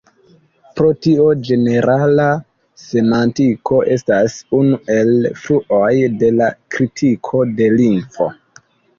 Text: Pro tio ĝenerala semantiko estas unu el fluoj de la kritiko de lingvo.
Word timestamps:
Pro 0.77 0.85
tio 1.05 1.25
ĝenerala 1.47 2.23
semantiko 2.83 3.77
estas 3.95 4.37
unu 4.59 4.79
el 4.95 5.11
fluoj 5.43 5.91
de 6.23 6.31
la 6.39 6.47
kritiko 6.77 7.43
de 7.61 7.69
lingvo. 7.75 8.31